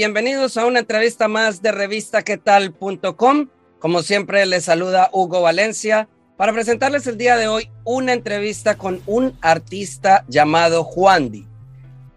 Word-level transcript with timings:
Bienvenidos 0.00 0.56
a 0.56 0.64
una 0.64 0.78
entrevista 0.78 1.28
más 1.28 1.60
de 1.60 1.72
revistaquetal.com. 1.72 3.48
Como 3.78 4.02
siempre 4.02 4.46
les 4.46 4.64
saluda 4.64 5.10
Hugo 5.12 5.42
Valencia 5.42 6.08
para 6.38 6.54
presentarles 6.54 7.06
el 7.06 7.18
día 7.18 7.36
de 7.36 7.48
hoy 7.48 7.70
una 7.84 8.14
entrevista 8.14 8.78
con 8.78 9.02
un 9.04 9.36
artista 9.42 10.24
llamado 10.26 10.84
Juandi. 10.84 11.46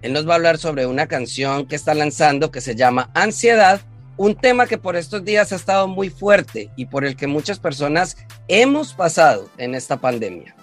Él 0.01 0.13
nos 0.13 0.25
va 0.25 0.31
a 0.31 0.35
hablar 0.35 0.59
sobre 0.59 0.85
una 0.85 1.07
canción 1.07 1.67
que 1.67 1.75
está 1.75 1.93
lanzando 1.93 2.51
que 2.51 2.61
se 2.61 2.73
llama 2.73 3.09
Ansiedad, 3.13 3.81
un 4.15 4.35
tema 4.35 4.65
que 4.65 4.77
por 4.77 4.95
estos 4.95 5.25
días 5.25 5.52
ha 5.52 5.57
estado 5.57 5.89
muy 5.89 6.09
fuerte 6.09 6.69
y 6.77 6.85
por 6.85 7.03
el 7.03 7.17
que 7.17 7.27
muchas 7.27 7.59
personas 7.59 8.15
hemos 8.47 8.93
pasado 8.93 9.49
en 9.57 9.75
esta 9.75 9.97
pandemia. 9.97 10.55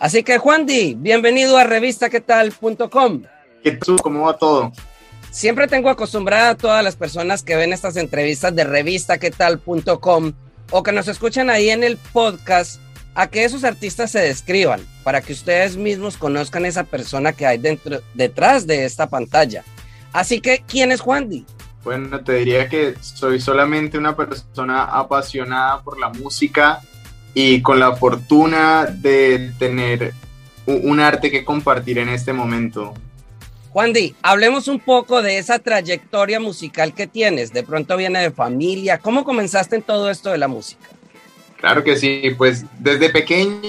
Así 0.00 0.24
que 0.24 0.38
Juan 0.38 0.66
Di, 0.66 0.96
bienvenido 0.98 1.56
a 1.56 1.62
revistaquetal.com. 1.62 3.22
¿Qué 3.62 3.70
tal? 3.70 4.02
¿Cómo 4.02 4.22
va 4.24 4.36
todo? 4.36 4.72
Siempre 5.30 5.68
tengo 5.68 5.90
acostumbrada 5.90 6.50
a 6.50 6.56
todas 6.56 6.82
las 6.82 6.96
personas 6.96 7.42
que 7.42 7.56
ven 7.56 7.72
estas 7.72 7.96
entrevistas 7.96 8.54
de 8.54 8.64
revistaquetal.com 8.64 10.32
o 10.70 10.82
que 10.82 10.92
nos 10.92 11.08
escuchan 11.08 11.50
ahí 11.50 11.70
en 11.70 11.84
el 11.84 11.96
podcast 11.96 12.80
a 13.14 13.26
que 13.28 13.44
esos 13.44 13.64
artistas 13.64 14.10
se 14.10 14.20
describan 14.20 14.80
para 15.02 15.20
que 15.20 15.32
ustedes 15.32 15.76
mismos 15.76 16.16
conozcan 16.16 16.64
esa 16.64 16.84
persona 16.84 17.32
que 17.32 17.46
hay 17.46 17.58
dentro, 17.58 18.00
detrás 18.14 18.66
de 18.66 18.84
esta 18.84 19.08
pantalla. 19.08 19.64
Así 20.12 20.40
que, 20.40 20.62
¿quién 20.66 20.92
es 20.92 21.00
Juan? 21.00 21.44
Bueno, 21.84 22.20
te 22.20 22.34
diría 22.34 22.68
que 22.68 22.94
soy 23.00 23.40
solamente 23.40 23.98
una 23.98 24.16
persona 24.16 24.84
apasionada 24.84 25.82
por 25.82 25.98
la 25.98 26.10
música 26.10 26.80
y 27.34 27.60
con 27.62 27.78
la 27.78 27.96
fortuna 27.96 28.86
de 28.86 29.52
tener 29.58 30.14
un 30.66 31.00
arte 31.00 31.30
que 31.30 31.44
compartir 31.44 31.98
en 31.98 32.08
este 32.08 32.32
momento. 32.32 32.94
Juan 33.78 33.92
Di, 33.92 34.12
hablemos 34.22 34.66
un 34.66 34.80
poco 34.80 35.22
de 35.22 35.38
esa 35.38 35.60
trayectoria 35.60 36.40
musical 36.40 36.92
que 36.92 37.06
tienes. 37.06 37.52
De 37.52 37.62
pronto 37.62 37.96
viene 37.96 38.20
de 38.20 38.32
familia. 38.32 38.98
¿Cómo 38.98 39.22
comenzaste 39.22 39.76
en 39.76 39.82
todo 39.82 40.10
esto 40.10 40.32
de 40.32 40.38
la 40.38 40.48
música? 40.48 40.88
Claro 41.58 41.84
que 41.84 41.94
sí, 41.94 42.34
pues 42.36 42.64
desde 42.80 43.08
pequeño 43.08 43.60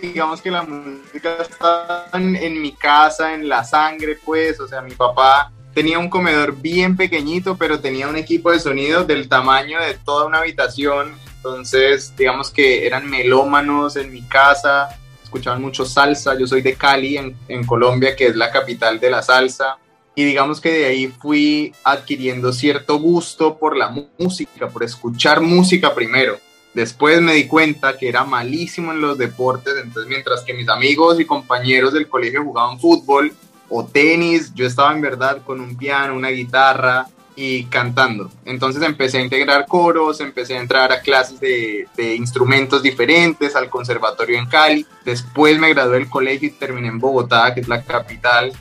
digamos 0.00 0.40
que 0.40 0.50
la 0.50 0.62
música 0.62 1.36
está 1.42 2.06
en, 2.14 2.62
mi 2.62 2.72
casa, 2.72 3.34
en 3.34 3.46
la 3.46 3.62
sangre, 3.62 4.18
pues, 4.24 4.58
o 4.58 4.66
sea, 4.66 4.80
mi 4.80 4.92
papá 4.92 5.52
tenía 5.74 5.98
un 5.98 6.08
comedor 6.08 6.56
bien 6.56 6.96
pequeñito, 6.96 7.58
pero 7.58 7.78
tenía 7.78 8.08
un 8.08 8.16
equipo 8.16 8.52
de 8.52 8.58
sonido 8.58 9.04
del 9.04 9.28
tamaño 9.28 9.78
de 9.82 9.98
toda 9.98 10.24
una 10.24 10.38
habitación, 10.38 11.14
entonces 11.36 12.16
digamos 12.16 12.50
que 12.50 12.86
eran 12.86 13.10
melómanos 13.10 13.96
en 13.96 14.14
mi 14.14 14.22
casa, 14.22 14.98
escuchaban 15.26 15.60
mucho 15.60 15.84
salsa, 15.84 16.38
yo 16.38 16.46
soy 16.46 16.62
de 16.62 16.74
Cali, 16.74 17.16
en, 17.16 17.66
Colombia, 17.66 18.14
que 18.16 18.26
es 18.28 18.36
la 18.36 18.50
capital 18.50 18.98
de 19.00 19.10
la 19.10 19.22
salsa, 19.22 19.76
y 20.14 20.24
digamos 20.24 20.60
que 20.60 20.70
de 20.70 20.84
ahí 20.86 21.08
fui 21.08 21.74
adquiriendo 21.84 22.52
cierto 22.52 22.98
gusto 22.98 23.58
por 23.58 23.76
la 23.76 23.94
música, 24.18 24.68
por 24.68 24.82
escuchar 24.82 25.40
música 25.40 25.94
primero. 25.94 26.38
Después 26.72 27.20
me 27.20 27.34
di 27.34 27.46
cuenta 27.46 27.98
que 27.98 28.08
era 28.08 28.24
malísimo 28.24 28.92
en 28.92 29.00
los 29.00 29.18
deportes, 29.18 29.74
entonces 29.82 30.08
mientras 30.08 30.42
que 30.42 30.54
mis 30.54 30.68
amigos 30.68 31.18
y 31.20 31.24
compañeros 31.24 31.92
del 31.92 32.08
colegio 32.08 32.44
jugaban 32.44 32.78
fútbol 32.78 33.34
o 33.68 33.84
tenis, 33.84 34.52
yo 34.54 34.66
estaba 34.66 34.92
en 34.92 35.00
verdad 35.00 35.42
con 35.44 35.60
un 35.60 35.76
piano, 35.76 36.14
una 36.14 36.28
guitarra 36.28 37.08
y 37.36 37.64
cantando. 37.64 38.30
Entonces 38.46 38.82
empecé 38.82 39.18
a 39.18 39.22
integrar 39.22 39.66
coros, 39.66 40.20
empecé 40.20 40.56
a 40.56 40.60
entrar 40.60 40.90
a 40.90 41.02
clases 41.02 41.38
de, 41.38 41.86
instrumentos 42.16 42.82
diferentes, 42.82 43.54
al 43.54 43.68
conservatorio 43.68 44.38
en 44.38 44.46
Cali. 44.46 44.86
Después 45.04 45.58
me 45.58 45.68
gradué 45.68 45.98
del 45.98 46.08
colegio 46.08 46.48
y 46.48 46.52
terminé 46.52 46.88
en 46.88 46.98
Bogotá, 46.98 47.52
que 47.54 47.60
es 47.60 47.68
la 47.68 47.82
capital, 47.82 48.52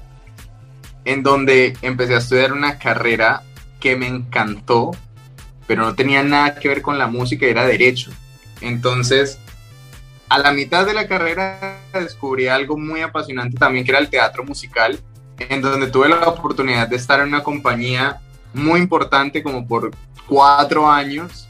en 1.06 1.24
donde 1.24 1.78
empecé 1.82 2.16
a 2.16 2.18
estudiar 2.18 2.52
una 2.52 2.78
carrera 2.78 3.44
que 3.80 3.96
me 3.96 4.08
encantó, 4.08 4.92
pero 5.68 5.84
no 5.84 5.96
tenía 5.96 6.22
nada 6.22 6.56
que 6.56 6.68
ver 6.68 6.82
con 6.82 7.00
la 7.00 7.08
música, 7.08 7.46
era 7.46 7.66
derecho. 7.66 8.12
Entonces, 8.60 9.40
a 10.28 10.38
la 10.38 10.52
mitad 10.52 10.86
de 10.86 10.94
la 10.94 11.08
carrera 11.08 11.80
descubrí 11.94 12.50
algo 12.50 12.78
muy 12.78 13.02
apasionante 13.02 13.58
también, 13.58 13.86
que 13.86 13.92
era 13.92 14.00
el 14.00 14.10
teatro 14.10 14.44
musical, 14.44 15.00
en 15.38 15.62
donde 15.62 15.88
tuve 15.88 16.10
la 16.10 16.28
oportunidad 16.28 16.90
de 16.90 16.98
estar 16.98 17.22
en 17.22 17.28
una 17.28 17.44
compañía 17.44 18.20
muy 18.56 18.80
importante 18.80 19.44
como 19.44 19.68
por 19.68 19.92
cuatro 20.28 20.90
años. 20.90 21.48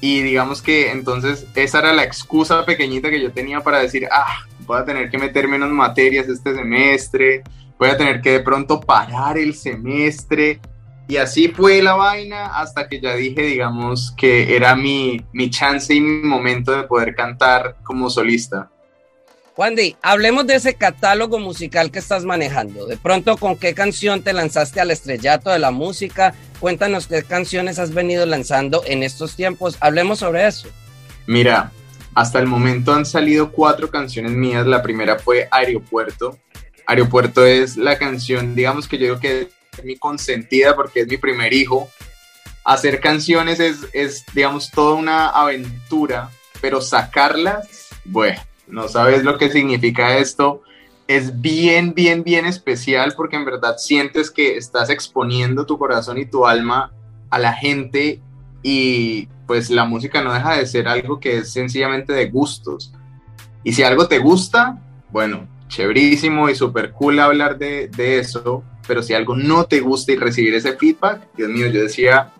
Y 0.00 0.22
digamos 0.22 0.62
que 0.62 0.90
entonces 0.90 1.46
esa 1.54 1.80
era 1.80 1.92
la 1.92 2.04
excusa 2.04 2.64
pequeñita 2.64 3.10
que 3.10 3.20
yo 3.20 3.32
tenía 3.32 3.60
para 3.60 3.80
decir, 3.80 4.08
ah, 4.12 4.44
voy 4.60 4.78
a 4.78 4.84
tener 4.84 5.10
que 5.10 5.18
meter 5.18 5.48
menos 5.48 5.70
materias 5.70 6.28
este 6.28 6.54
semestre, 6.54 7.42
voy 7.78 7.88
a 7.88 7.96
tener 7.96 8.20
que 8.20 8.32
de 8.32 8.40
pronto 8.40 8.80
parar 8.80 9.38
el 9.38 9.54
semestre 9.54 10.60
y 11.08 11.16
así 11.16 11.48
fue 11.48 11.80
la 11.82 11.94
vaina 11.94 12.58
hasta 12.58 12.86
que 12.86 13.00
ya 13.00 13.14
dije, 13.14 13.40
digamos, 13.40 14.12
que 14.16 14.54
era 14.54 14.76
mi, 14.76 15.24
mi 15.32 15.48
chance 15.48 15.94
y 15.94 16.02
mi 16.02 16.22
momento 16.22 16.70
de 16.70 16.82
poder 16.82 17.14
cantar 17.14 17.76
como 17.82 18.10
solista. 18.10 18.70
Wandy, 19.58 19.96
hablemos 20.02 20.46
de 20.46 20.54
ese 20.54 20.74
catálogo 20.74 21.40
musical 21.40 21.90
que 21.90 21.98
estás 21.98 22.24
manejando. 22.24 22.86
De 22.86 22.96
pronto, 22.96 23.36
¿con 23.36 23.56
qué 23.56 23.74
canción 23.74 24.22
te 24.22 24.32
lanzaste 24.32 24.80
al 24.80 24.92
estrellato 24.92 25.50
de 25.50 25.58
la 25.58 25.72
música? 25.72 26.32
Cuéntanos 26.60 27.08
qué 27.08 27.24
canciones 27.24 27.80
has 27.80 27.92
venido 27.92 28.24
lanzando 28.24 28.84
en 28.86 29.02
estos 29.02 29.34
tiempos. 29.34 29.76
Hablemos 29.80 30.20
sobre 30.20 30.46
eso. 30.46 30.68
Mira, 31.26 31.72
hasta 32.14 32.38
el 32.38 32.46
momento 32.46 32.94
han 32.94 33.04
salido 33.04 33.50
cuatro 33.50 33.90
canciones 33.90 34.30
mías. 34.30 34.64
La 34.64 34.80
primera 34.80 35.18
fue 35.18 35.48
Aeropuerto. 35.50 36.38
Aeropuerto 36.86 37.44
es 37.44 37.76
la 37.76 37.98
canción, 37.98 38.54
digamos 38.54 38.86
que 38.86 38.96
yo 38.96 39.06
digo 39.06 39.18
que 39.18 39.48
mi 39.82 39.96
consentida 39.96 40.76
porque 40.76 41.00
es 41.00 41.08
mi 41.08 41.16
primer 41.16 41.52
hijo. 41.52 41.90
Hacer 42.62 43.00
canciones 43.00 43.58
es, 43.58 43.78
es, 43.92 44.24
digamos, 44.32 44.70
toda 44.70 44.94
una 44.94 45.30
aventura, 45.30 46.30
pero 46.60 46.80
sacarlas, 46.80 47.88
bueno, 48.04 48.40
no 48.70 48.88
sabes 48.88 49.24
lo 49.24 49.38
que 49.38 49.50
significa 49.50 50.18
esto. 50.18 50.62
Es 51.06 51.40
bien, 51.40 51.94
bien, 51.94 52.22
bien 52.22 52.44
especial 52.46 53.14
porque 53.16 53.36
en 53.36 53.44
verdad 53.44 53.76
sientes 53.78 54.30
que 54.30 54.56
estás 54.56 54.90
exponiendo 54.90 55.64
tu 55.64 55.78
corazón 55.78 56.18
y 56.18 56.26
tu 56.26 56.46
alma 56.46 56.92
a 57.30 57.38
la 57.38 57.52
gente 57.54 58.20
y 58.62 59.26
pues 59.46 59.70
la 59.70 59.84
música 59.84 60.22
no 60.22 60.34
deja 60.34 60.56
de 60.56 60.66
ser 60.66 60.88
algo 60.88 61.18
que 61.18 61.38
es 61.38 61.52
sencillamente 61.52 62.12
de 62.12 62.28
gustos. 62.28 62.92
Y 63.64 63.72
si 63.72 63.82
algo 63.82 64.06
te 64.06 64.18
gusta, 64.18 64.78
bueno, 65.10 65.48
chéverísimo 65.68 66.50
y 66.50 66.54
súper 66.54 66.92
cool 66.92 67.18
hablar 67.20 67.56
de, 67.56 67.88
de 67.88 68.18
eso, 68.18 68.62
pero 68.86 69.02
si 69.02 69.14
algo 69.14 69.34
no 69.36 69.64
te 69.64 69.80
gusta 69.80 70.12
y 70.12 70.16
recibir 70.16 70.54
ese 70.54 70.76
feedback, 70.76 71.28
Dios 71.36 71.50
mío, 71.50 71.66
yo 71.68 71.82
decía, 71.82 72.32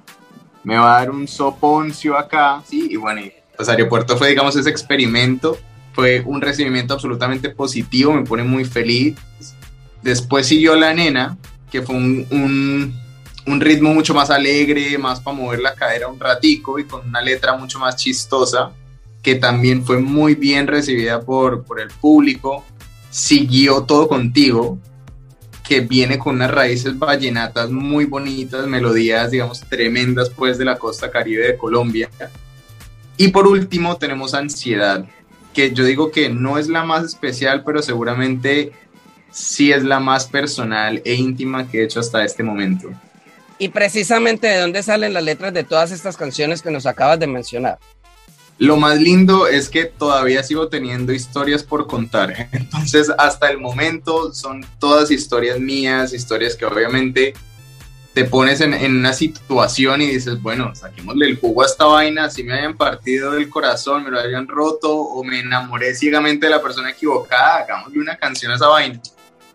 me 0.64 0.76
va 0.76 0.96
a 0.96 0.98
dar 1.00 1.10
un 1.10 1.26
soponcio 1.26 2.16
acá, 2.16 2.62
sí, 2.66 2.88
y 2.90 2.96
bueno, 2.96 3.22
pues 3.56 3.68
Aeropuerto 3.68 4.16
fue, 4.16 4.28
digamos, 4.28 4.54
ese 4.56 4.70
experimento, 4.70 5.58
fue 5.98 6.22
un 6.24 6.40
recibimiento 6.40 6.94
absolutamente 6.94 7.50
positivo, 7.50 8.12
me 8.12 8.22
pone 8.22 8.44
muy 8.44 8.64
feliz. 8.64 9.16
Después 10.00 10.46
siguió 10.46 10.76
La 10.76 10.94
Nena, 10.94 11.36
que 11.72 11.82
fue 11.82 11.96
un, 11.96 12.94
un, 13.44 13.60
ritmo 13.60 13.92
mucho 13.92 14.14
más 14.14 14.30
alegre, 14.30 14.96
más 14.96 15.18
para 15.18 15.36
mover 15.36 15.58
la 15.58 15.74
cadera 15.74 16.06
un 16.06 16.20
ratico 16.20 16.78
y 16.78 16.84
con 16.84 17.08
una 17.08 17.20
letra 17.20 17.56
mucho 17.56 17.80
más 17.80 17.96
chistosa, 17.96 18.70
que 19.24 19.34
también 19.34 19.84
fue 19.84 19.98
muy 19.98 20.36
bien 20.36 20.68
recibida 20.68 21.20
por, 21.20 21.64
por 21.64 21.80
el 21.80 21.88
público. 21.88 22.64
Siguió 23.10 23.82
todo 23.82 24.06
contigo, 24.06 24.78
que 25.66 25.80
viene 25.80 26.16
con 26.16 26.36
unas 26.36 26.52
raíces 26.52 26.96
vallenatas 26.96 27.70
muy 27.70 28.04
bonitas, 28.04 28.68
melodías, 28.68 29.32
digamos, 29.32 29.62
tremendas, 29.68 30.30
pues, 30.30 30.58
de 30.58 30.64
la 30.64 30.78
costa 30.78 31.10
caribe 31.10 31.44
de 31.44 31.56
Colombia. 31.56 32.08
Y 33.16 33.28
por 33.28 33.48
último 33.48 33.96
tenemos 33.96 34.32
Ansiedad, 34.32 35.04
que 35.58 35.74
yo 35.74 35.82
digo 35.82 36.12
que 36.12 36.28
no 36.28 36.56
es 36.56 36.68
la 36.68 36.84
más 36.84 37.04
especial, 37.04 37.64
pero 37.64 37.82
seguramente 37.82 38.70
sí 39.32 39.72
es 39.72 39.82
la 39.82 39.98
más 39.98 40.26
personal 40.26 41.02
e 41.04 41.14
íntima 41.14 41.68
que 41.68 41.80
he 41.80 41.84
hecho 41.84 41.98
hasta 41.98 42.24
este 42.24 42.44
momento. 42.44 42.90
Y 43.58 43.70
precisamente 43.70 44.46
de 44.46 44.60
dónde 44.60 44.84
salen 44.84 45.12
las 45.12 45.24
letras 45.24 45.52
de 45.52 45.64
todas 45.64 45.90
estas 45.90 46.16
canciones 46.16 46.62
que 46.62 46.70
nos 46.70 46.86
acabas 46.86 47.18
de 47.18 47.26
mencionar. 47.26 47.80
Lo 48.58 48.76
más 48.76 49.00
lindo 49.00 49.48
es 49.48 49.68
que 49.68 49.86
todavía 49.86 50.44
sigo 50.44 50.68
teniendo 50.68 51.12
historias 51.12 51.64
por 51.64 51.88
contar. 51.88 52.48
Entonces, 52.52 53.10
hasta 53.18 53.50
el 53.50 53.58
momento 53.58 54.32
son 54.32 54.64
todas 54.78 55.10
historias 55.10 55.58
mías, 55.58 56.12
historias 56.12 56.54
que 56.54 56.66
obviamente 56.66 57.34
te 58.14 58.24
pones 58.24 58.60
en, 58.60 58.74
una 58.74 59.12
situación 59.12 60.02
y 60.02 60.06
dices, 60.06 60.40
bueno, 60.42 60.74
saquémosle 60.74 61.26
el 61.26 61.38
jugo 61.38 61.62
a 61.62 61.66
esta 61.66 61.84
vaina, 61.84 62.30
si 62.30 62.42
me 62.42 62.54
hayan 62.54 62.76
partido 62.76 63.34
el 63.36 63.48
corazón, 63.48 64.04
me 64.04 64.10
lo 64.10 64.18
hayan 64.18 64.48
roto 64.48 64.92
o 64.92 65.22
me 65.22 65.40
enamoré 65.40 65.94
ciegamente 65.94 66.46
de 66.46 66.50
la 66.50 66.62
persona 66.62 66.90
equivocada, 66.90 67.58
hagámosle 67.58 68.00
una 68.00 68.16
canción 68.16 68.52
a 68.52 68.56
esa 68.56 68.68
vaina. 68.68 69.00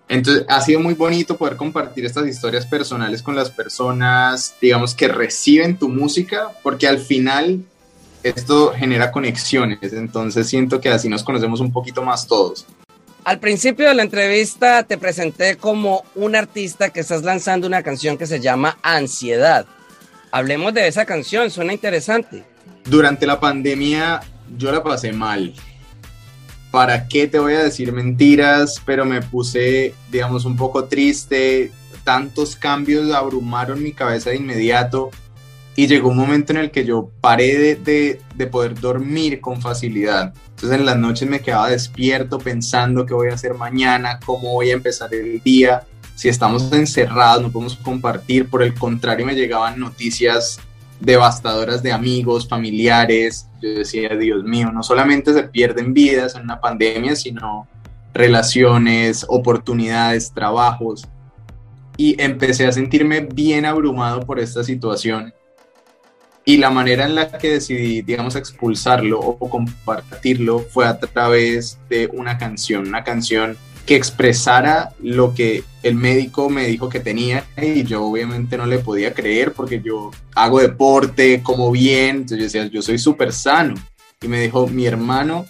Entonces 0.07 0.45
ha 0.47 0.61
sido 0.61 0.79
muy 0.79 0.93
bonito 0.93 1.37
poder 1.37 1.55
compartir 1.55 2.05
estas 2.05 2.27
historias 2.27 2.65
personales 2.65 3.21
con 3.21 3.35
las 3.35 3.49
personas, 3.49 4.55
digamos, 4.61 4.93
que 4.93 5.07
reciben 5.07 5.77
tu 5.77 5.89
música, 5.89 6.49
porque 6.61 6.87
al 6.87 6.99
final 6.99 7.63
esto 8.21 8.73
genera 8.73 9.11
conexiones, 9.11 9.93
entonces 9.93 10.47
siento 10.47 10.79
que 10.79 10.89
así 10.89 11.09
nos 11.09 11.23
conocemos 11.23 11.59
un 11.59 11.71
poquito 11.71 12.01
más 12.01 12.27
todos. 12.27 12.65
Al 13.25 13.39
principio 13.39 13.87
de 13.87 13.93
la 13.93 14.03
entrevista 14.03 14.83
te 14.83 14.97
presenté 14.97 15.55
como 15.55 16.03
un 16.13 16.35
artista 16.35 16.89
que 16.89 16.99
estás 16.99 17.23
lanzando 17.23 17.67
una 17.67 17.81
canción 17.81 18.17
que 18.17 18.27
se 18.27 18.41
llama 18.41 18.77
Ansiedad. 18.81 19.65
Hablemos 20.31 20.73
de 20.73 20.87
esa 20.87 21.05
canción, 21.05 21.49
suena 21.49 21.71
interesante. 21.71 22.43
Durante 22.83 23.25
la 23.25 23.39
pandemia 23.39 24.19
yo 24.57 24.73
la 24.73 24.83
pasé 24.83 25.13
mal. 25.13 25.53
¿Para 26.69 27.07
qué 27.07 27.27
te 27.27 27.39
voy 27.39 27.53
a 27.53 27.63
decir 27.63 27.93
mentiras? 27.93 28.81
Pero 28.85 29.05
me 29.05 29.21
puse, 29.21 29.93
digamos, 30.11 30.43
un 30.43 30.57
poco 30.57 30.85
triste. 30.85 31.71
Tantos 32.03 32.57
cambios 32.57 33.13
abrumaron 33.13 33.81
mi 33.81 33.93
cabeza 33.93 34.31
de 34.31 34.35
inmediato 34.35 35.11
y 35.75 35.87
llegó 35.87 36.09
un 36.09 36.17
momento 36.17 36.53
en 36.53 36.59
el 36.59 36.71
que 36.71 36.85
yo 36.85 37.09
paré 37.19 37.75
de, 37.75 38.19
de, 38.35 38.47
poder 38.47 38.79
dormir 38.79 39.41
con 39.41 39.59
facilidad. 39.61 40.33
Entonces 40.49 40.79
en 40.79 40.85
las 40.85 40.97
noches 40.97 41.27
me 41.27 41.39
quedaba 41.39 41.69
despierto 41.69 42.37
pensando 42.37 43.05
qué 43.05 43.13
voy 43.13 43.29
a 43.29 43.33
hacer 43.33 43.55
mañana, 43.55 44.19
cómo 44.23 44.53
voy 44.53 44.69
a 44.69 44.73
empezar 44.73 45.13
el 45.13 45.41
día. 45.41 45.83
Si 46.15 46.29
estamos 46.29 46.71
encerrados, 46.71 47.41
no 47.41 47.51
podemos 47.51 47.75
compartir. 47.77 48.47
Por 48.49 48.61
el 48.61 48.75
contrario, 48.75 49.25
me 49.25 49.33
llegaban 49.33 49.79
noticias 49.79 50.59
devastadoras 50.99 51.81
de 51.81 51.91
amigos, 51.91 52.47
familiares. 52.47 53.47
Yo 53.59 53.69
decía, 53.69 54.09
Dios 54.09 54.43
mío, 54.43 54.71
no 54.71 54.83
solamente 54.83 55.33
se 55.33 55.43
pierden 55.43 55.91
vidas 55.93 56.35
en 56.35 56.43
una 56.43 56.61
pandemia, 56.61 57.15
sino 57.15 57.67
relaciones, 58.13 59.25
oportunidades, 59.27 60.31
trabajos. 60.31 61.07
Y 61.97 62.21
empecé 62.21 62.67
a 62.67 62.71
sentirme 62.71 63.21
bien 63.21 63.65
abrumado 63.65 64.21
por 64.21 64.39
esta 64.39 64.63
situación 64.63 65.33
y 66.45 66.57
la 66.57 66.69
manera 66.69 67.05
en 67.05 67.15
la 67.15 67.29
que 67.31 67.51
decidí, 67.51 68.01
digamos, 68.01 68.35
expulsarlo 68.35 69.19
o 69.19 69.49
compartirlo 69.49 70.59
fue 70.59 70.85
a 70.85 70.99
través 70.99 71.79
de 71.89 72.09
una 72.11 72.37
canción, 72.37 72.87
una 72.87 73.03
canción 73.03 73.57
que 73.85 73.95
expresara 73.95 74.91
lo 75.01 75.33
que 75.33 75.63
el 75.83 75.95
médico 75.95 76.49
me 76.49 76.65
dijo 76.67 76.89
que 76.89 76.99
tenía 76.99 77.45
y 77.61 77.83
yo 77.83 78.03
obviamente 78.03 78.57
no 78.57 78.65
le 78.65 78.79
podía 78.79 79.13
creer 79.13 79.53
porque 79.53 79.81
yo 79.81 80.11
hago 80.35 80.59
deporte, 80.59 81.41
como 81.43 81.71
bien, 81.71 82.17
entonces 82.17 82.37
yo 82.37 82.43
decía, 82.43 82.65
yo 82.67 82.81
soy 82.81 82.97
súper 82.97 83.33
sano. 83.33 83.75
Y 84.21 84.27
me 84.27 84.39
dijo, 84.39 84.67
mi 84.67 84.85
hermano, 84.85 85.45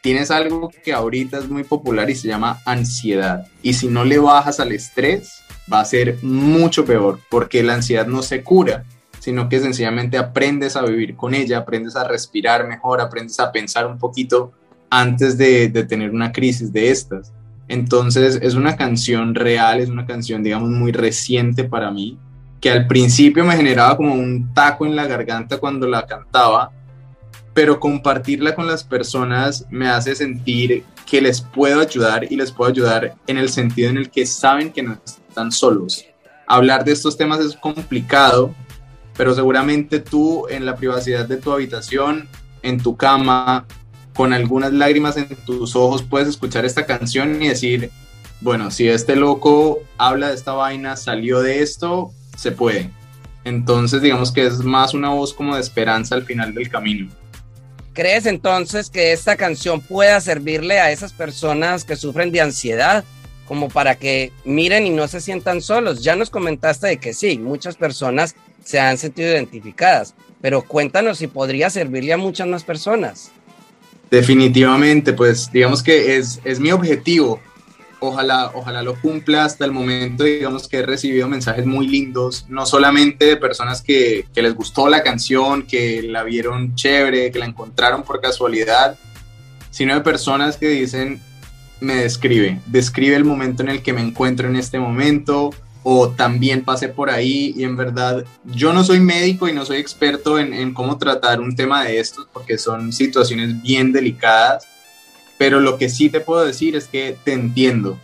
tienes 0.00 0.30
algo 0.30 0.70
que 0.82 0.92
ahorita 0.94 1.38
es 1.38 1.48
muy 1.48 1.64
popular 1.64 2.08
y 2.08 2.14
se 2.14 2.28
llama 2.28 2.60
ansiedad. 2.64 3.46
Y 3.62 3.74
si 3.74 3.88
no 3.88 4.04
le 4.04 4.18
bajas 4.18 4.60
al 4.60 4.72
estrés, 4.72 5.42
va 5.70 5.80
a 5.80 5.84
ser 5.84 6.18
mucho 6.22 6.84
peor 6.84 7.20
porque 7.30 7.62
la 7.62 7.74
ansiedad 7.74 8.06
no 8.06 8.22
se 8.22 8.42
cura 8.42 8.84
sino 9.24 9.48
que 9.48 9.58
sencillamente 9.58 10.18
aprendes 10.18 10.76
a 10.76 10.82
vivir 10.82 11.16
con 11.16 11.32
ella, 11.32 11.56
aprendes 11.56 11.96
a 11.96 12.06
respirar 12.06 12.68
mejor, 12.68 13.00
aprendes 13.00 13.40
a 13.40 13.50
pensar 13.50 13.86
un 13.86 13.96
poquito 13.96 14.52
antes 14.90 15.38
de, 15.38 15.70
tener 15.88 16.10
una 16.10 16.30
crisis 16.30 16.70
de 16.70 16.90
estas. 16.90 17.32
Entonces 17.66 18.38
es 18.42 18.52
una 18.52 18.76
canción 18.76 19.34
real, 19.34 19.80
es 19.80 19.88
una 19.88 20.04
canción, 20.04 20.42
digamos, 20.42 20.68
muy 20.68 20.92
reciente 20.92 21.64
para 21.64 21.90
mí, 21.90 22.18
que 22.60 22.70
al 22.70 22.86
principio 22.86 23.46
me 23.46 23.56
generaba 23.56 23.96
como 23.96 24.12
un 24.12 24.52
taco 24.52 24.84
en 24.84 24.94
la 24.94 25.06
garganta 25.06 25.56
cuando 25.56 25.88
la 25.88 26.04
cantaba, 26.04 26.70
pero 27.54 27.80
compartirla 27.80 28.54
con 28.54 28.66
las 28.66 28.84
personas 28.84 29.66
me 29.70 29.88
hace 29.88 30.14
sentir 30.14 30.84
que 31.06 31.22
les 31.22 31.40
puedo 31.40 31.80
ayudar 31.80 32.30
y 32.30 32.36
les 32.36 32.52
puedo 32.52 32.70
ayudar 32.70 33.14
en 33.26 33.38
el 33.38 33.48
sentido 33.48 33.88
en 33.88 33.96
el 33.96 34.10
que 34.10 34.26
saben 34.26 34.70
que 34.70 34.82
no 34.82 34.98
están 35.02 35.50
solos. 35.50 36.04
Hablar 36.46 36.84
de 36.84 36.92
estos 36.92 37.16
temas 37.16 37.40
es 37.40 37.56
complicado 37.56 38.54
pero 39.16 39.34
seguramente 39.34 40.00
tú 40.00 40.46
en 40.48 40.66
la 40.66 40.76
privacidad 40.76 41.26
de 41.26 41.36
tu 41.36 41.52
habitación, 41.52 42.28
en 42.62 42.80
tu 42.82 42.96
cama, 42.96 43.66
con 44.14 44.32
algunas 44.32 44.72
lágrimas 44.72 45.16
en 45.16 45.28
tus 45.44 45.76
ojos, 45.76 46.02
puedes 46.02 46.28
escuchar 46.28 46.64
esta 46.64 46.86
canción 46.86 47.42
y 47.42 47.48
decir, 47.48 47.90
bueno, 48.40 48.70
si 48.70 48.88
este 48.88 49.16
loco 49.16 49.80
habla 49.98 50.28
de 50.28 50.34
esta 50.34 50.52
vaina, 50.52 50.96
salió 50.96 51.40
de 51.40 51.62
esto, 51.62 52.12
se 52.36 52.52
puede. 52.52 52.90
Entonces 53.44 54.02
digamos 54.02 54.32
que 54.32 54.46
es 54.46 54.60
más 54.60 54.94
una 54.94 55.10
voz 55.10 55.34
como 55.34 55.54
de 55.54 55.60
esperanza 55.60 56.14
al 56.14 56.24
final 56.24 56.54
del 56.54 56.68
camino. 56.68 57.10
¿Crees 57.92 58.26
entonces 58.26 58.90
que 58.90 59.12
esta 59.12 59.36
canción 59.36 59.80
pueda 59.80 60.20
servirle 60.20 60.80
a 60.80 60.90
esas 60.90 61.12
personas 61.12 61.84
que 61.84 61.96
sufren 61.96 62.32
de 62.32 62.40
ansiedad? 62.40 63.04
como 63.46 63.68
para 63.68 63.96
que 63.96 64.32
miren 64.44 64.86
y 64.86 64.90
no 64.90 65.08
se 65.08 65.20
sientan 65.20 65.60
solos. 65.60 66.02
Ya 66.02 66.16
nos 66.16 66.30
comentaste 66.30 66.86
de 66.86 66.96
que 66.98 67.14
sí, 67.14 67.38
muchas 67.38 67.76
personas 67.76 68.34
se 68.64 68.80
han 68.80 68.98
sentido 68.98 69.30
identificadas, 69.30 70.14
pero 70.40 70.62
cuéntanos 70.62 71.18
si 71.18 71.26
podría 71.26 71.70
servirle 71.70 72.12
a 72.12 72.16
muchas 72.16 72.48
más 72.48 72.64
personas. 72.64 73.30
Definitivamente, 74.10 75.12
pues 75.12 75.50
digamos 75.52 75.82
que 75.82 76.16
es, 76.16 76.40
es 76.44 76.60
mi 76.60 76.72
objetivo. 76.72 77.40
Ojalá, 78.00 78.50
ojalá 78.54 78.82
lo 78.82 79.00
cumpla 79.00 79.44
hasta 79.44 79.64
el 79.64 79.72
momento, 79.72 80.24
digamos 80.24 80.68
que 80.68 80.78
he 80.78 80.82
recibido 80.82 81.26
mensajes 81.26 81.64
muy 81.64 81.88
lindos, 81.88 82.44
no 82.48 82.66
solamente 82.66 83.24
de 83.24 83.36
personas 83.36 83.80
que, 83.80 84.26
que 84.34 84.42
les 84.42 84.54
gustó 84.54 84.88
la 84.88 85.02
canción, 85.02 85.62
que 85.62 86.02
la 86.02 86.22
vieron 86.22 86.74
chévere, 86.74 87.30
que 87.30 87.38
la 87.38 87.46
encontraron 87.46 88.02
por 88.02 88.20
casualidad, 88.20 88.98
sino 89.70 89.94
de 89.94 90.02
personas 90.02 90.58
que 90.58 90.68
dicen, 90.68 91.20
me 91.80 91.96
describe, 91.96 92.60
describe 92.66 93.16
el 93.16 93.24
momento 93.24 93.62
en 93.62 93.70
el 93.70 93.82
que 93.82 93.92
me 93.92 94.02
encuentro 94.02 94.48
en 94.48 94.56
este 94.56 94.78
momento, 94.78 95.50
o 95.86 96.08
también 96.08 96.64
pasé 96.64 96.88
por 96.88 97.10
ahí 97.10 97.52
y 97.56 97.62
en 97.62 97.76
verdad 97.76 98.24
yo 98.44 98.72
no 98.72 98.82
soy 98.82 99.00
médico 99.00 99.46
y 99.48 99.52
no 99.52 99.66
soy 99.66 99.76
experto 99.76 100.38
en, 100.38 100.72
cómo 100.72 100.96
tratar 100.96 101.40
un 101.40 101.54
tema 101.54 101.84
de 101.84 102.00
estos 102.00 102.26
porque 102.32 102.56
son 102.56 102.90
situaciones 102.90 103.62
bien 103.62 103.92
delicadas, 103.92 104.66
pero 105.36 105.60
lo 105.60 105.76
que 105.76 105.90
sí 105.90 106.08
te 106.08 106.20
puedo 106.20 106.42
decir 106.44 106.74
es 106.74 106.88
que 106.88 107.16
te 107.22 107.34
entiendo, 107.34 107.98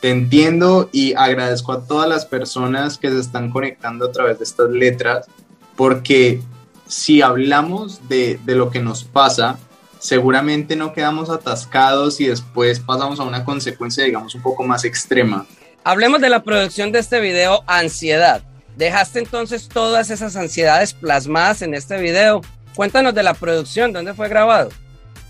te 0.00 0.10
entiendo 0.10 0.90
y 0.92 1.14
agradezco 1.14 1.72
a 1.72 1.86
todas 1.86 2.08
las 2.08 2.26
personas 2.26 2.98
que 2.98 3.10
se 3.10 3.20
están 3.20 3.50
conectando 3.50 4.06
a 4.06 4.12
través 4.12 4.38
de 4.38 4.44
estas 4.44 4.70
letras 4.70 5.28
porque 5.76 6.42
si 6.88 7.22
hablamos 7.22 8.08
de, 8.08 8.40
de 8.44 8.56
lo 8.56 8.70
que 8.70 8.80
nos 8.80 9.04
pasa, 9.04 9.56
seguramente 10.00 10.74
no 10.74 10.92
quedamos 10.92 11.30
atascados 11.30 12.20
y 12.20 12.26
después 12.26 12.80
pasamos 12.80 13.20
a 13.20 13.22
una 13.22 13.44
consecuencia, 13.44 14.02
digamos, 14.02 14.34
un 14.34 14.42
poco 14.42 14.64
más 14.64 14.84
extrema 14.84 15.46
Hablemos 15.82 16.20
de 16.20 16.28
la 16.28 16.42
producción 16.42 16.92
de 16.92 16.98
este 16.98 17.20
video, 17.20 17.64
Ansiedad. 17.66 18.42
Dejaste 18.76 19.18
entonces 19.18 19.66
todas 19.66 20.10
esas 20.10 20.36
ansiedades 20.36 20.92
plasmadas 20.92 21.62
en 21.62 21.72
este 21.72 21.98
video. 21.98 22.42
Cuéntanos 22.74 23.14
de 23.14 23.22
la 23.22 23.32
producción, 23.32 23.90
¿dónde 23.94 24.12
fue 24.12 24.28
grabado? 24.28 24.68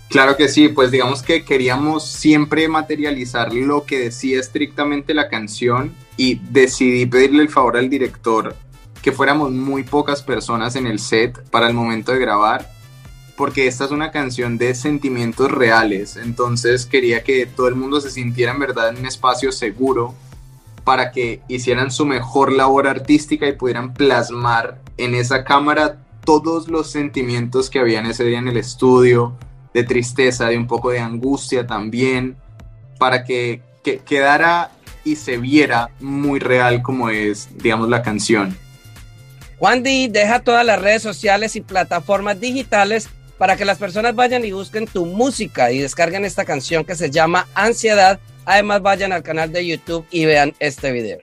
Claro 0.09 0.35
que 0.35 0.49
sí, 0.49 0.67
pues 0.67 0.91
digamos 0.91 1.23
que 1.23 1.45
queríamos 1.45 2.05
siempre 2.05 2.67
materializar 2.67 3.53
lo 3.53 3.85
que 3.85 3.99
decía 3.99 4.41
estrictamente 4.41 5.13
la 5.13 5.29
canción 5.29 5.95
y 6.17 6.35
decidí 6.35 7.05
pedirle 7.05 7.43
el 7.43 7.49
favor 7.49 7.77
al 7.77 7.89
director 7.89 8.53
que 9.01 9.13
fuéramos 9.13 9.51
muy 9.51 9.83
pocas 9.83 10.21
personas 10.21 10.75
en 10.75 10.85
el 10.85 10.99
set 10.99 11.41
para 11.49 11.69
el 11.69 11.73
momento 11.73 12.11
de 12.11 12.19
grabar, 12.19 12.69
porque 13.37 13.67
esta 13.67 13.85
es 13.85 13.91
una 13.91 14.11
canción 14.11 14.57
de 14.57 14.75
sentimientos 14.75 15.49
reales, 15.49 16.17
entonces 16.17 16.85
quería 16.85 17.23
que 17.23 17.45
todo 17.45 17.69
el 17.69 17.75
mundo 17.75 18.01
se 18.01 18.11
sintiera 18.11 18.51
en 18.51 18.59
verdad 18.59 18.89
en 18.89 18.97
un 18.97 19.05
espacio 19.05 19.51
seguro 19.53 20.13
para 20.83 21.11
que 21.11 21.41
hicieran 21.47 21.91
su 21.91 22.05
mejor 22.05 22.51
labor 22.51 22.87
artística 22.87 23.47
y 23.47 23.53
pudieran 23.53 23.93
plasmar 23.93 24.79
en 24.97 25.15
esa 25.15 25.43
cámara 25.43 25.97
todos 26.25 26.67
los 26.67 26.91
sentimientos 26.91 27.69
que 27.69 27.79
habían 27.79 28.05
ese 28.05 28.23
día 28.23 28.39
en 28.39 28.47
el 28.47 28.57
estudio, 28.57 29.37
de 29.73 29.83
tristeza, 29.83 30.47
de 30.47 30.57
un 30.57 30.67
poco 30.67 30.91
de 30.91 30.99
angustia 30.99 31.65
también, 31.65 32.35
para 32.97 33.23
que, 33.23 33.61
quedara 34.05 34.71
y 35.03 35.15
se 35.15 35.37
viera 35.37 35.89
muy 35.99 36.39
real 36.39 36.83
como 36.83 37.09
es, 37.09 37.49
digamos, 37.57 37.89
la 37.89 38.03
canción. 38.03 38.55
Juan 39.57 39.81
Di 39.81 40.07
deja 40.07 40.39
todas 40.39 40.63
las 40.65 40.79
redes 40.79 41.01
sociales 41.01 41.55
y 41.55 41.61
plataformas 41.61 42.39
digitales 42.39 43.09
para 43.39 43.57
que 43.57 43.65
las 43.65 43.79
personas 43.79 44.13
vayan 44.13 44.45
y 44.45 44.51
busquen 44.51 44.85
tu 44.85 45.07
música 45.07 45.71
y 45.71 45.79
descarguen 45.79 46.25
esta 46.25 46.45
canción 46.45 46.85
que 46.85 46.95
se 46.95 47.09
llama 47.09 47.47
Ansiedad 47.55 48.19
Además, 48.45 48.81
vayan 48.81 49.11
al 49.11 49.23
canal 49.23 49.51
de 49.51 49.65
YouTube 49.65 50.05
y 50.11 50.25
vean 50.25 50.53
este 50.59 50.91
video. 50.91 51.19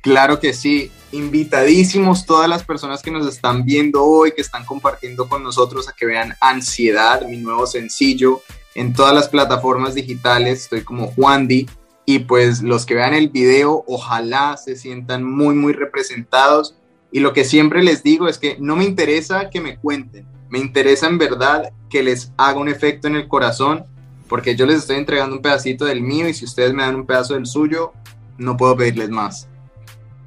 Claro 0.00 0.40
que 0.40 0.52
sí. 0.52 0.90
invitadísimos 1.10 2.26
todas 2.26 2.48
las 2.48 2.64
personas 2.64 3.02
que 3.02 3.10
nos 3.10 3.26
están 3.26 3.64
viendo 3.64 4.04
hoy, 4.04 4.32
que 4.32 4.42
están 4.42 4.64
compartiendo 4.64 5.28
con 5.28 5.42
nosotros 5.42 5.88
a 5.88 5.92
que 5.92 6.06
vean 6.06 6.34
Ansiedad, 6.40 7.22
mi 7.26 7.38
nuevo 7.38 7.66
sencillo, 7.66 8.42
en 8.74 8.92
todas 8.92 9.14
las 9.14 9.28
plataformas 9.28 9.94
digitales. 9.94 10.62
Estoy 10.62 10.82
como 10.82 11.08
Juan 11.08 11.48
Di. 11.48 11.68
Y 12.04 12.20
pues 12.20 12.62
los 12.62 12.86
que 12.86 12.94
vean 12.94 13.12
el 13.12 13.28
video, 13.28 13.84
ojalá 13.86 14.56
se 14.56 14.76
sientan 14.76 15.24
muy, 15.24 15.54
muy 15.54 15.72
representados. 15.72 16.74
Y 17.10 17.20
lo 17.20 17.32
que 17.32 17.44
siempre 17.44 17.82
les 17.82 18.02
digo 18.02 18.28
es 18.28 18.38
que 18.38 18.56
no 18.58 18.76
me 18.76 18.84
interesa 18.84 19.50
que 19.50 19.60
me 19.60 19.76
cuenten, 19.76 20.26
me 20.48 20.58
interesa 20.58 21.06
en 21.06 21.18
verdad 21.18 21.70
que 21.90 22.02
les 22.02 22.32
haga 22.36 22.58
un 22.58 22.68
efecto 22.68 23.08
en 23.08 23.16
el 23.16 23.28
corazón, 23.28 23.84
porque 24.28 24.56
yo 24.56 24.66
les 24.66 24.78
estoy 24.78 24.96
entregando 24.96 25.36
un 25.36 25.42
pedacito 25.42 25.84
del 25.84 26.02
mío 26.02 26.28
y 26.28 26.34
si 26.34 26.44
ustedes 26.44 26.72
me 26.72 26.82
dan 26.82 26.94
un 26.94 27.06
pedazo 27.06 27.34
del 27.34 27.46
suyo, 27.46 27.92
no 28.36 28.56
puedo 28.56 28.76
pedirles 28.76 29.10
más. 29.10 29.48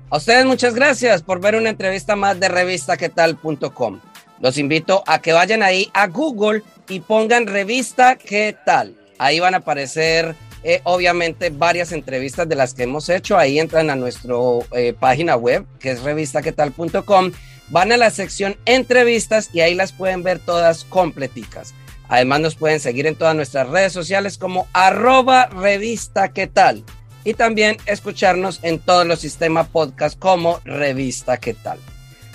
A 0.10 0.18
ustedes 0.18 0.46
muchas 0.46 0.76
gracias 0.76 1.22
por 1.22 1.40
ver 1.40 1.56
una 1.56 1.70
entrevista 1.70 2.16
más 2.16 2.40
de 2.40 2.50
revistaquetal.com. 2.50 4.02
Los 4.42 4.58
invito 4.58 5.04
a 5.08 5.22
que 5.22 5.34
vayan 5.34 5.64
ahí 5.64 5.90
a 5.94 6.08
Google 6.08 6.64
y 6.90 7.00
pongan 7.00 7.48
revista 7.48 8.16
qué 8.18 8.56
tal. 8.66 8.98
Ahí 9.20 9.40
van 9.40 9.54
a 9.54 9.58
aparecer 9.58 10.36
eh, 10.64 10.82
obviamente 10.84 11.50
varias 11.50 11.92
entrevistas 11.92 12.50
de 12.50 12.56
las 12.56 12.74
que 12.74 12.84
hemos 12.84 13.08
hecho. 13.08 13.38
Ahí 13.38 13.60
entran 13.60 13.90
a 13.90 13.96
nuestra 13.96 14.36
eh, 14.74 14.94
página 15.00 15.36
web 15.36 15.66
que 15.80 15.92
es 15.92 16.02
revistaquetal.com. 16.02 17.32
Van 17.70 17.92
a 17.92 17.98
la 17.98 18.10
sección 18.10 18.58
entrevistas 18.66 19.50
y 19.54 19.62
ahí 19.62 19.76
las 19.76 19.94
pueden 19.94 20.24
ver 20.24 20.40
todas 20.40 20.84
completicas. 20.84 21.74
Además 22.12 22.42
nos 22.42 22.56
pueden 22.56 22.82
seguir 22.82 23.08
en 23.08 23.16
todas 23.16 23.38
nuestras 23.38 23.70
redes 23.70 23.94
sociales 23.94 24.38
como 24.38 24.68
arroba 24.74 25.46
revista 25.46 26.34
qué 26.34 26.46
tal 26.46 26.84
y 27.24 27.36
también 27.36 27.78
escucharnos 27.86 28.60
en 28.64 28.80
todos 28.80 29.08
los 29.08 29.22
sistemas 29.22 29.70
podcast 29.70 30.20
como 30.20 30.60
Revista 30.66 31.38
¿Qué 31.38 31.54
tal? 31.54 31.80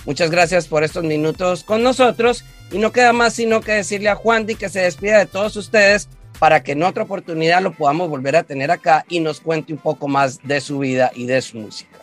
Muchas 0.07 0.31
gracias 0.31 0.67
por 0.67 0.83
estos 0.83 1.05
minutos 1.05 1.63
con 1.63 1.83
nosotros 1.83 2.43
y 2.73 2.79
no 2.79 2.91
queda 2.91 3.13
más 3.13 3.35
sino 3.35 3.61
que 3.61 3.73
decirle 3.73 4.09
a 4.09 4.15
Juan 4.15 4.47
Di 4.47 4.55
que 4.55 4.71
se 4.71 4.81
despida 4.81 5.19
de 5.19 5.27
todos 5.27 5.57
ustedes 5.57 6.09
para 6.39 6.63
que 6.63 6.73
en 6.73 6.83
otra 6.83 7.03
oportunidad 7.03 7.61
lo 7.61 7.75
podamos 7.75 8.09
volver 8.09 8.37
a 8.37 8.45
tener 8.45 8.71
acá 8.71 9.05
y 9.11 9.21
nos 9.21 9.41
cuente 9.41 9.75
un 9.75 9.79
poco 9.79 10.09
más 10.09 10.41
de 10.43 10.63
su 10.63 10.79
vida 10.79 11.11
y 11.15 11.27
de 11.27 11.43
su 11.43 11.59
música. 11.59 11.99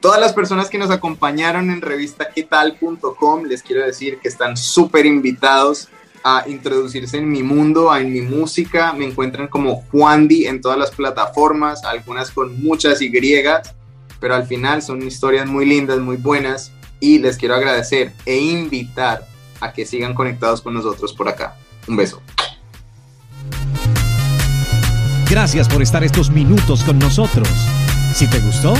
Todas 0.00 0.20
las 0.20 0.32
personas 0.32 0.68
que 0.68 0.78
nos 0.78 0.90
acompañaron 0.90 1.70
en 1.70 1.82
revistaquetal.com 1.82 3.44
les 3.44 3.62
quiero 3.62 3.86
decir 3.86 4.18
que 4.18 4.26
están 4.26 4.56
súper 4.56 5.06
invitados 5.06 5.88
a 6.28 6.42
introducirse 6.48 7.18
en 7.18 7.30
mi 7.30 7.44
mundo, 7.44 7.94
en 7.94 8.12
mi 8.12 8.20
música. 8.20 8.92
Me 8.92 9.04
encuentran 9.04 9.46
como 9.46 9.82
Juandi 9.82 10.46
en 10.46 10.60
todas 10.60 10.76
las 10.76 10.90
plataformas, 10.90 11.84
algunas 11.84 12.32
con 12.32 12.60
muchas 12.64 13.00
Y, 13.00 13.12
pero 14.18 14.34
al 14.34 14.44
final 14.44 14.82
son 14.82 15.06
historias 15.06 15.46
muy 15.46 15.64
lindas, 15.66 16.00
muy 16.00 16.16
buenas 16.16 16.72
y 16.98 17.20
les 17.20 17.36
quiero 17.36 17.54
agradecer 17.54 18.12
e 18.24 18.38
invitar 18.38 19.24
a 19.60 19.72
que 19.72 19.86
sigan 19.86 20.14
conectados 20.14 20.62
con 20.62 20.74
nosotros 20.74 21.12
por 21.12 21.28
acá. 21.28 21.54
Un 21.86 21.94
beso. 21.94 22.20
Gracias 25.30 25.68
por 25.68 25.80
estar 25.80 26.02
estos 26.02 26.30
minutos 26.30 26.82
con 26.82 26.98
nosotros. 26.98 27.48
Si 28.14 28.28
te 28.28 28.40
gustó, 28.40 28.74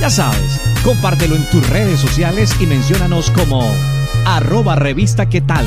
ya 0.00 0.08
sabes, 0.08 0.62
compártelo 0.82 1.36
en 1.36 1.44
tus 1.50 1.68
redes 1.68 2.00
sociales 2.00 2.56
y 2.58 2.66
menciónanos 2.66 3.30
como 3.32 3.70
arroba 4.24 4.76
revista 4.76 5.28
qué 5.28 5.42
tal. 5.42 5.66